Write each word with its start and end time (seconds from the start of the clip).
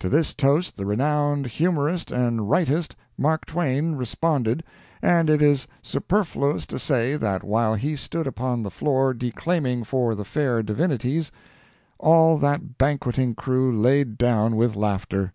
"To 0.00 0.08
this 0.08 0.34
toast 0.34 0.76
the 0.76 0.84
renowned 0.86 1.46
humorist 1.46 2.10
and 2.10 2.50
writist, 2.50 2.96
Mark 3.16 3.46
Twain, 3.46 3.94
responded 3.94 4.64
and 5.00 5.30
it 5.30 5.40
is 5.40 5.68
superfluous 5.82 6.66
to 6.66 6.80
say 6.80 7.14
that 7.14 7.44
while 7.44 7.76
he 7.76 7.94
stood 7.94 8.26
upon 8.26 8.64
the 8.64 8.72
floor 8.72 9.14
declaiming 9.14 9.84
for 9.84 10.16
the 10.16 10.24
fair 10.24 10.64
divinities, 10.64 11.30
all 12.00 12.38
that 12.38 12.76
banqueting 12.76 13.36
crew 13.36 13.70
laid 13.72 14.18
down 14.18 14.56
with 14.56 14.74
laughter. 14.74 15.32